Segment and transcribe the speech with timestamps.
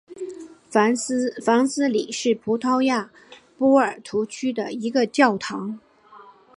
[0.71, 0.95] 凡
[1.67, 3.11] 泽里什是葡萄牙
[3.55, 5.37] 波尔图区的一个堂
[5.73, 5.77] 区。